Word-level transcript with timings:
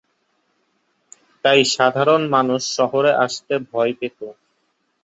তাই 1.45 1.59
সাধারণ 1.71 2.21
মানুষ 2.29 2.61
শহরে 2.77 3.11
আসতে 3.25 3.53
ভয় 3.69 3.93
পেত। 3.99 4.19